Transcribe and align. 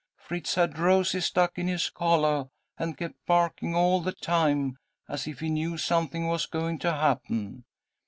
Fritz 0.17 0.55
had 0.55 0.79
roses 0.79 1.25
stuck 1.25 1.59
in 1.59 1.67
his 1.67 1.91
collah, 1.91 2.49
and 2.79 2.97
kept 2.97 3.23
barking 3.27 3.75
all 3.75 4.01
the 4.01 4.11
time 4.13 4.79
as 5.07 5.27
if 5.27 5.41
he 5.41 5.49
knew 5.51 5.77
something 5.77 6.25
was 6.25 6.47
going 6.47 6.79
to 6.79 6.91
happen. 6.91 7.65